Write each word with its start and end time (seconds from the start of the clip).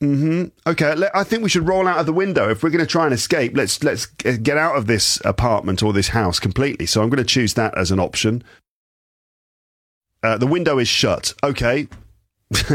hmm 0.00 0.44
Okay, 0.66 0.94
I 1.14 1.24
think 1.24 1.42
we 1.42 1.48
should 1.50 1.68
roll 1.68 1.86
out 1.86 1.98
of 1.98 2.06
the 2.06 2.12
window 2.12 2.48
if 2.48 2.62
we're 2.62 2.70
going 2.70 2.84
to 2.84 2.90
try 2.90 3.04
and 3.04 3.14
escape. 3.14 3.56
Let's 3.56 3.82
let's 3.84 4.06
get 4.06 4.56
out 4.56 4.76
of 4.76 4.86
this 4.86 5.20
apartment 5.24 5.82
or 5.82 5.92
this 5.92 6.08
house 6.08 6.40
completely. 6.40 6.86
So 6.86 7.02
I'm 7.02 7.10
going 7.10 7.22
to 7.22 7.24
choose 7.24 7.54
that 7.54 7.76
as 7.76 7.90
an 7.90 8.00
option. 8.00 8.42
Uh, 10.22 10.38
the 10.38 10.46
window 10.46 10.78
is 10.78 10.88
shut. 10.88 11.34
Okay. 11.42 11.88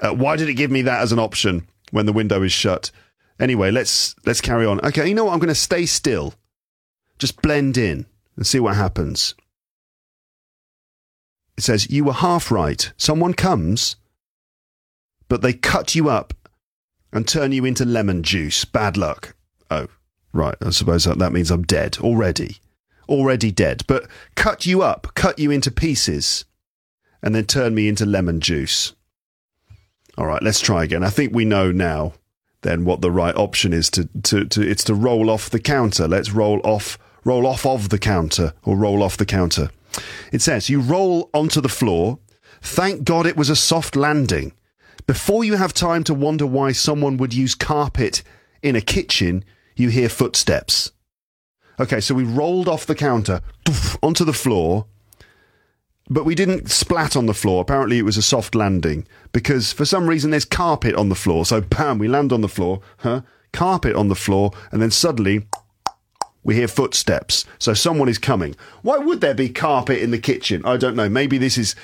uh, 0.00 0.12
why 0.12 0.36
did 0.36 0.48
it 0.48 0.54
give 0.54 0.70
me 0.70 0.82
that 0.82 1.00
as 1.00 1.12
an 1.12 1.18
option 1.18 1.66
when 1.90 2.06
the 2.06 2.12
window 2.12 2.42
is 2.42 2.52
shut? 2.52 2.90
Anyway, 3.40 3.70
let's 3.70 4.14
let's 4.26 4.40
carry 4.40 4.66
on. 4.66 4.80
Okay, 4.84 5.08
you 5.08 5.14
know 5.14 5.24
what? 5.24 5.32
I'm 5.32 5.38
going 5.38 5.48
to 5.48 5.54
stay 5.54 5.86
still. 5.86 6.34
Just 7.18 7.40
blend 7.42 7.76
in 7.76 8.06
and 8.36 8.46
see 8.46 8.60
what 8.60 8.76
happens. 8.76 9.34
It 11.56 11.64
says 11.64 11.90
you 11.90 12.04
were 12.04 12.12
half 12.12 12.50
right. 12.50 12.92
Someone 12.96 13.34
comes, 13.34 13.96
but 15.28 15.42
they 15.42 15.52
cut 15.52 15.94
you 15.94 16.08
up 16.08 16.34
and 17.12 17.26
turn 17.26 17.52
you 17.52 17.64
into 17.64 17.84
lemon 17.84 18.22
juice. 18.22 18.64
Bad 18.64 18.96
luck. 18.96 19.34
Oh, 19.70 19.88
right. 20.32 20.56
I 20.60 20.70
suppose 20.70 21.04
that, 21.04 21.18
that 21.18 21.32
means 21.32 21.50
I'm 21.50 21.62
dead 21.62 21.98
already. 22.00 22.58
Already 23.08 23.50
dead. 23.50 23.84
But 23.86 24.06
cut 24.34 24.66
you 24.66 24.82
up, 24.82 25.08
cut 25.14 25.38
you 25.38 25.50
into 25.50 25.70
pieces, 25.70 26.44
and 27.22 27.34
then 27.34 27.46
turn 27.46 27.74
me 27.74 27.88
into 27.88 28.04
lemon 28.04 28.40
juice. 28.40 28.92
All 30.16 30.26
right, 30.26 30.42
let's 30.42 30.60
try 30.60 30.84
again. 30.84 31.04
I 31.04 31.10
think 31.10 31.32
we 31.32 31.44
know 31.44 31.70
now 31.72 32.14
then 32.62 32.84
what 32.84 33.00
the 33.00 33.10
right 33.10 33.36
option 33.36 33.72
is 33.72 33.88
to, 33.90 34.08
to, 34.24 34.44
to 34.46 34.62
it's 34.62 34.84
to 34.84 34.94
roll 34.94 35.30
off 35.30 35.50
the 35.50 35.60
counter. 35.60 36.08
Let's 36.08 36.32
roll 36.32 36.60
off 36.64 36.98
roll 37.24 37.46
off 37.46 37.66
of 37.66 37.88
the 37.88 37.98
counter 37.98 38.52
or 38.64 38.76
roll 38.76 39.02
off 39.02 39.16
the 39.16 39.26
counter. 39.26 39.70
It 40.32 40.42
says 40.42 40.68
you 40.68 40.80
roll 40.80 41.30
onto 41.32 41.60
the 41.60 41.68
floor. 41.68 42.18
Thank 42.60 43.04
God 43.04 43.26
it 43.26 43.36
was 43.36 43.50
a 43.50 43.56
soft 43.56 43.94
landing. 43.94 44.52
Before 45.08 45.42
you 45.42 45.56
have 45.56 45.72
time 45.72 46.04
to 46.04 46.12
wonder 46.12 46.46
why 46.46 46.72
someone 46.72 47.16
would 47.16 47.32
use 47.32 47.54
carpet 47.54 48.22
in 48.62 48.76
a 48.76 48.82
kitchen, 48.82 49.42
you 49.74 49.88
hear 49.88 50.10
footsteps. 50.10 50.92
Okay, 51.80 51.98
so 51.98 52.14
we 52.14 52.24
rolled 52.24 52.68
off 52.68 52.84
the 52.84 52.94
counter 52.94 53.40
onto 54.02 54.22
the 54.22 54.34
floor, 54.34 54.84
but 56.10 56.26
we 56.26 56.34
didn't 56.34 56.70
splat 56.70 57.16
on 57.16 57.24
the 57.24 57.32
floor. 57.32 57.62
Apparently, 57.62 57.96
it 57.96 58.04
was 58.04 58.18
a 58.18 58.22
soft 58.22 58.54
landing 58.54 59.08
because 59.32 59.72
for 59.72 59.86
some 59.86 60.06
reason 60.06 60.30
there's 60.30 60.44
carpet 60.44 60.94
on 60.94 61.08
the 61.08 61.14
floor. 61.14 61.46
So, 61.46 61.62
bam, 61.62 61.98
we 61.98 62.06
land 62.06 62.30
on 62.30 62.42
the 62.42 62.46
floor, 62.46 62.82
huh? 62.98 63.22
Carpet 63.50 63.96
on 63.96 64.08
the 64.08 64.14
floor, 64.14 64.50
and 64.70 64.82
then 64.82 64.90
suddenly 64.90 65.46
we 66.44 66.54
hear 66.54 66.68
footsteps. 66.68 67.46
So 67.58 67.72
someone 67.72 68.10
is 68.10 68.18
coming. 68.18 68.56
Why 68.82 68.98
would 68.98 69.22
there 69.22 69.34
be 69.34 69.48
carpet 69.48 70.00
in 70.00 70.10
the 70.10 70.18
kitchen? 70.18 70.62
I 70.66 70.76
don't 70.76 70.96
know. 70.96 71.08
Maybe 71.08 71.38
this 71.38 71.56
is 71.56 71.74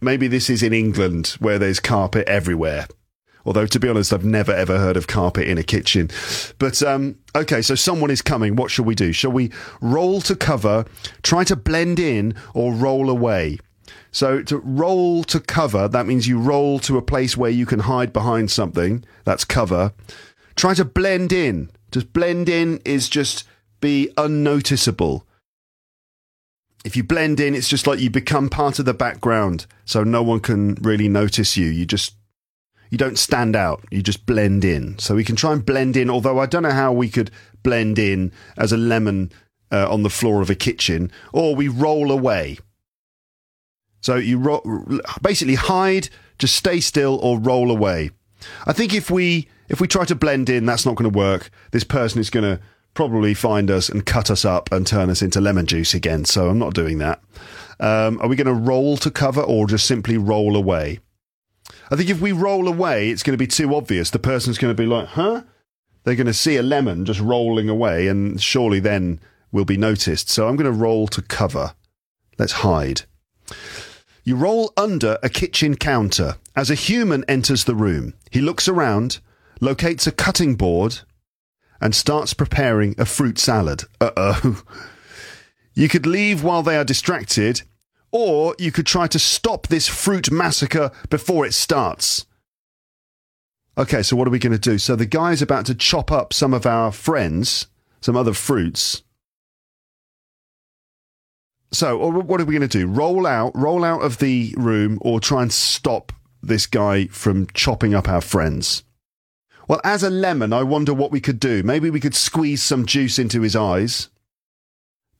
maybe 0.00 0.28
this 0.28 0.50
is 0.50 0.62
in 0.62 0.72
England 0.72 1.36
where 1.38 1.58
there's 1.58 1.80
carpet 1.80 2.26
everywhere. 2.28 2.86
Although 3.44 3.66
to 3.66 3.78
be 3.78 3.88
honest, 3.88 4.12
I've 4.12 4.24
never 4.24 4.52
ever 4.52 4.78
heard 4.78 4.96
of 4.96 5.06
carpet 5.06 5.46
in 5.46 5.56
a 5.56 5.62
kitchen. 5.62 6.10
But 6.58 6.82
um, 6.82 7.16
okay, 7.34 7.62
so 7.62 7.76
someone 7.76 8.10
is 8.10 8.20
coming. 8.20 8.56
What 8.56 8.70
shall 8.70 8.84
we 8.84 8.96
do? 8.96 9.12
Shall 9.12 9.32
we 9.32 9.52
roll 9.80 10.20
to 10.22 10.34
cover, 10.34 10.84
try 11.22 11.44
to 11.44 11.54
blend 11.54 12.00
in, 12.00 12.34
or 12.54 12.72
roll 12.72 13.08
away? 13.08 13.58
So 14.10 14.42
to 14.42 14.58
roll 14.58 15.22
to 15.24 15.38
cover, 15.38 15.88
that 15.88 16.06
means 16.06 16.26
you 16.26 16.40
roll 16.40 16.78
to 16.80 16.96
a 16.96 17.02
place 17.02 17.36
where 17.36 17.50
you 17.50 17.66
can 17.66 17.80
hide 17.80 18.12
behind 18.12 18.50
something. 18.50 19.04
That's 19.24 19.44
cover. 19.44 19.92
Try 20.56 20.74
to 20.74 20.84
blend 20.84 21.32
in. 21.32 21.70
Just 21.92 22.12
blend 22.12 22.48
in 22.48 22.80
is 22.84 23.08
just 23.08 23.44
be 23.80 24.10
unnoticeable. 24.16 25.25
If 26.86 26.96
you 26.96 27.02
blend 27.02 27.40
in, 27.40 27.56
it's 27.56 27.68
just 27.68 27.88
like 27.88 27.98
you 27.98 28.10
become 28.10 28.48
part 28.48 28.78
of 28.78 28.84
the 28.84 28.94
background, 28.94 29.66
so 29.84 30.04
no 30.04 30.22
one 30.22 30.38
can 30.38 30.76
really 30.76 31.08
notice 31.08 31.56
you. 31.56 31.66
You 31.66 31.84
just 31.84 32.14
you 32.90 32.96
don't 32.96 33.18
stand 33.18 33.56
out. 33.56 33.84
You 33.90 34.02
just 34.02 34.24
blend 34.24 34.64
in. 34.64 34.96
So 35.00 35.16
we 35.16 35.24
can 35.24 35.34
try 35.34 35.52
and 35.52 35.66
blend 35.66 35.96
in. 35.96 36.08
Although 36.08 36.38
I 36.38 36.46
don't 36.46 36.62
know 36.62 36.70
how 36.70 36.92
we 36.92 37.08
could 37.08 37.32
blend 37.64 37.98
in 37.98 38.30
as 38.56 38.70
a 38.70 38.76
lemon 38.76 39.32
uh, 39.72 39.92
on 39.92 40.04
the 40.04 40.08
floor 40.08 40.42
of 40.42 40.48
a 40.48 40.54
kitchen, 40.54 41.10
or 41.32 41.56
we 41.56 41.66
roll 41.66 42.12
away. 42.12 42.58
So 44.00 44.14
you 44.14 44.38
ro- 44.38 45.00
basically 45.20 45.56
hide, 45.56 46.08
just 46.38 46.54
stay 46.54 46.78
still, 46.78 47.18
or 47.20 47.40
roll 47.40 47.72
away. 47.72 48.10
I 48.64 48.72
think 48.72 48.94
if 48.94 49.10
we 49.10 49.48
if 49.68 49.80
we 49.80 49.88
try 49.88 50.04
to 50.04 50.14
blend 50.14 50.48
in, 50.48 50.66
that's 50.66 50.86
not 50.86 50.94
going 50.94 51.10
to 51.10 51.18
work. 51.18 51.50
This 51.72 51.82
person 51.82 52.20
is 52.20 52.30
going 52.30 52.44
to 52.44 52.62
probably 52.96 53.34
find 53.34 53.70
us 53.70 53.88
and 53.88 54.04
cut 54.04 54.30
us 54.30 54.44
up 54.44 54.72
and 54.72 54.86
turn 54.86 55.10
us 55.10 55.22
into 55.22 55.40
lemon 55.40 55.66
juice 55.66 55.94
again. 55.94 56.24
So 56.24 56.48
I'm 56.48 56.58
not 56.58 56.74
doing 56.74 56.98
that. 56.98 57.22
Um, 57.78 58.18
are 58.20 58.28
we 58.28 58.36
going 58.36 58.46
to 58.46 58.54
roll 58.54 58.96
to 58.96 59.10
cover 59.10 59.42
or 59.42 59.66
just 59.66 59.86
simply 59.86 60.16
roll 60.16 60.56
away? 60.56 61.00
I 61.90 61.96
think 61.96 62.10
if 62.10 62.20
we 62.20 62.32
roll 62.32 62.66
away, 62.66 63.10
it's 63.10 63.22
going 63.22 63.34
to 63.34 63.42
be 63.42 63.46
too 63.46 63.74
obvious. 63.74 64.10
The 64.10 64.18
person's 64.18 64.58
going 64.58 64.74
to 64.74 64.82
be 64.82 64.86
like, 64.86 65.08
huh? 65.08 65.42
They're 66.02 66.14
going 66.14 66.26
to 66.26 66.34
see 66.34 66.56
a 66.56 66.62
lemon 66.62 67.04
just 67.04 67.20
rolling 67.20 67.68
away, 67.68 68.08
and 68.08 68.40
surely 68.40 68.80
then 68.80 69.20
we'll 69.52 69.64
be 69.64 69.76
noticed. 69.76 70.30
So 70.30 70.48
I'm 70.48 70.56
going 70.56 70.72
to 70.72 70.78
roll 70.78 71.06
to 71.08 71.22
cover. 71.22 71.74
Let's 72.38 72.52
hide. 72.52 73.02
You 74.24 74.36
roll 74.36 74.72
under 74.76 75.18
a 75.22 75.28
kitchen 75.28 75.76
counter. 75.76 76.36
As 76.54 76.70
a 76.70 76.74
human 76.74 77.24
enters 77.28 77.64
the 77.64 77.74
room, 77.74 78.14
he 78.30 78.40
looks 78.40 78.68
around, 78.68 79.18
locates 79.60 80.06
a 80.06 80.12
cutting 80.12 80.54
board, 80.54 81.00
and 81.80 81.94
starts 81.94 82.34
preparing 82.34 82.94
a 82.98 83.04
fruit 83.04 83.38
salad. 83.38 83.84
Uh 84.00 84.10
oh. 84.16 84.62
You 85.74 85.88
could 85.88 86.06
leave 86.06 86.42
while 86.42 86.62
they 86.62 86.76
are 86.76 86.84
distracted, 86.84 87.62
or 88.10 88.54
you 88.58 88.72
could 88.72 88.86
try 88.86 89.06
to 89.08 89.18
stop 89.18 89.66
this 89.66 89.86
fruit 89.86 90.30
massacre 90.30 90.90
before 91.10 91.44
it 91.44 91.52
starts. 91.52 92.24
Okay, 93.78 94.02
so 94.02 94.16
what 94.16 94.26
are 94.26 94.30
we 94.30 94.38
going 94.38 94.52
to 94.52 94.58
do? 94.58 94.78
So 94.78 94.96
the 94.96 95.04
guy's 95.04 95.42
about 95.42 95.66
to 95.66 95.74
chop 95.74 96.10
up 96.10 96.32
some 96.32 96.54
of 96.54 96.64
our 96.64 96.90
friends, 96.92 97.66
some 98.00 98.16
other 98.16 98.32
fruits. 98.32 99.02
So, 101.72 101.98
what 101.98 102.40
are 102.40 102.44
we 102.44 102.56
going 102.56 102.66
to 102.66 102.78
do? 102.78 102.86
Roll 102.86 103.26
out, 103.26 103.52
roll 103.54 103.84
out 103.84 104.00
of 104.00 104.16
the 104.16 104.54
room, 104.56 104.98
or 105.02 105.20
try 105.20 105.42
and 105.42 105.52
stop 105.52 106.12
this 106.42 106.66
guy 106.66 107.06
from 107.08 107.48
chopping 107.52 107.92
up 107.92 108.08
our 108.08 108.20
friends? 108.22 108.82
Well, 109.68 109.80
as 109.82 110.02
a 110.02 110.10
lemon, 110.10 110.52
I 110.52 110.62
wonder 110.62 110.94
what 110.94 111.10
we 111.10 111.20
could 111.20 111.40
do. 111.40 111.62
Maybe 111.62 111.90
we 111.90 112.00
could 112.00 112.14
squeeze 112.14 112.62
some 112.62 112.86
juice 112.86 113.18
into 113.18 113.42
his 113.42 113.56
eyes. 113.56 114.08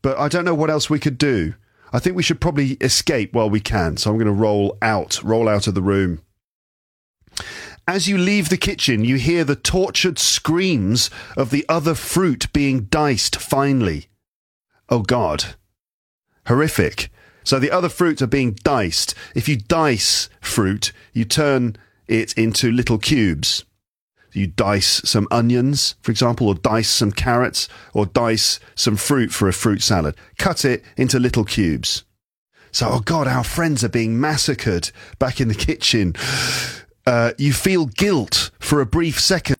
But 0.02 0.18
I 0.18 0.28
don't 0.28 0.44
know 0.44 0.54
what 0.54 0.70
else 0.70 0.88
we 0.88 1.00
could 1.00 1.18
do. 1.18 1.54
I 1.92 1.98
think 1.98 2.16
we 2.16 2.22
should 2.22 2.40
probably 2.40 2.72
escape 2.80 3.32
while 3.32 3.50
we 3.50 3.60
can. 3.60 3.96
So 3.96 4.10
I'm 4.10 4.18
going 4.18 4.26
to 4.26 4.32
roll 4.32 4.78
out, 4.82 5.22
roll 5.22 5.48
out 5.48 5.66
of 5.66 5.74
the 5.74 5.82
room. 5.82 6.20
As 7.88 8.08
you 8.08 8.18
leave 8.18 8.48
the 8.48 8.56
kitchen, 8.56 9.04
you 9.04 9.16
hear 9.16 9.44
the 9.44 9.56
tortured 9.56 10.18
screams 10.18 11.10
of 11.36 11.50
the 11.50 11.64
other 11.68 11.94
fruit 11.94 12.52
being 12.52 12.84
diced 12.84 13.36
finely. 13.36 14.08
Oh, 14.88 15.00
God. 15.00 15.54
Horrific. 16.46 17.10
So 17.44 17.58
the 17.58 17.70
other 17.70 17.88
fruits 17.88 18.22
are 18.22 18.26
being 18.26 18.52
diced. 18.64 19.14
If 19.34 19.48
you 19.48 19.56
dice 19.56 20.28
fruit, 20.40 20.92
you 21.12 21.24
turn 21.24 21.76
it 22.08 22.32
into 22.34 22.72
little 22.72 22.98
cubes. 22.98 23.64
You 24.36 24.48
dice 24.48 25.00
some 25.02 25.26
onions, 25.30 25.94
for 26.02 26.10
example, 26.10 26.48
or 26.48 26.54
dice 26.54 26.90
some 26.90 27.10
carrots, 27.10 27.70
or 27.94 28.04
dice 28.04 28.60
some 28.74 28.96
fruit 28.96 29.32
for 29.32 29.48
a 29.48 29.52
fruit 29.52 29.82
salad. 29.82 30.14
Cut 30.36 30.62
it 30.62 30.84
into 30.98 31.18
little 31.18 31.44
cubes. 31.44 32.04
So, 32.70 32.86
oh 32.90 33.00
God, 33.00 33.26
our 33.26 33.44
friends 33.44 33.82
are 33.82 33.88
being 33.88 34.20
massacred 34.20 34.90
back 35.18 35.40
in 35.40 35.48
the 35.48 35.54
kitchen. 35.54 36.14
Uh, 37.06 37.32
you 37.38 37.54
feel 37.54 37.86
guilt 37.86 38.50
for 38.58 38.82
a 38.82 38.86
brief 38.86 39.18
second. 39.18 39.54